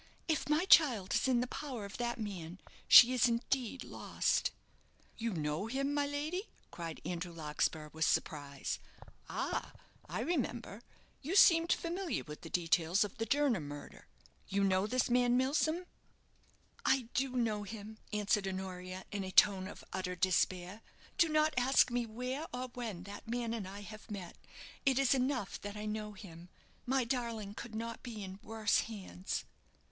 "If 0.27 0.49
my 0.49 0.65
child 0.65 1.13
is 1.13 1.27
in 1.27 1.41
the 1.41 1.47
power 1.47 1.85
of 1.85 1.97
that 1.97 2.19
man, 2.19 2.57
she 2.87 3.13
is, 3.13 3.27
indeed, 3.27 3.83
lost." 3.83 4.49
"You 5.15 5.31
know 5.31 5.67
him, 5.67 5.93
my 5.93 6.07
lady?" 6.07 6.49
cried 6.71 6.99
Andrew 7.05 7.31
Larkspur, 7.31 7.91
with 7.93 8.03
surprise. 8.03 8.79
"Ah, 9.29 9.73
I 10.09 10.21
remember, 10.21 10.81
you 11.21 11.35
seemed 11.35 11.71
familiar 11.71 12.23
with 12.23 12.41
the 12.41 12.49
details 12.49 13.03
of 13.03 13.19
the 13.19 13.27
Jernam 13.27 13.67
murder. 13.67 14.07
You 14.47 14.63
know 14.63 14.87
this 14.87 15.07
man, 15.07 15.37
Milsom?" 15.37 15.85
"I 16.83 17.09
do 17.13 17.35
know 17.35 17.61
him," 17.61 17.99
answered 18.11 18.47
Honoria, 18.47 19.05
in 19.11 19.23
a 19.23 19.29
tone 19.29 19.67
of 19.67 19.83
utter 19.93 20.15
despair. 20.15 20.81
"Do 21.19 21.29
not 21.29 21.53
ask 21.57 21.91
me 21.91 22.07
where 22.07 22.47
or 22.51 22.69
when 22.73 23.03
that 23.03 23.27
man 23.27 23.53
and 23.53 23.67
I 23.67 23.81
have 23.81 24.09
met. 24.09 24.35
It 24.83 24.97
is 24.97 25.13
enough 25.13 25.61
that 25.61 25.77
I 25.77 25.85
know 25.85 26.13
him. 26.13 26.49
My 26.87 27.03
darling 27.03 27.53
could 27.53 27.75
not 27.75 28.01
be 28.01 28.23
in 28.23 28.39
worse 28.41 28.79
hands." 28.79 29.45